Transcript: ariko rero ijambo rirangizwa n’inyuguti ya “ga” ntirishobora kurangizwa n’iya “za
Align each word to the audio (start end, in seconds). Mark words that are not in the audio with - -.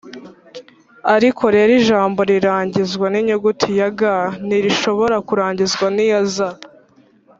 ariko 1.15 1.43
rero 1.55 1.71
ijambo 1.81 2.19
rirangizwa 2.29 3.05
n’inyuguti 3.09 3.69
ya 3.79 3.89
“ga” 3.99 4.15
ntirishobora 4.47 5.15
kurangizwa 5.27 5.85
n’iya 5.95 6.23
“za 6.35 6.49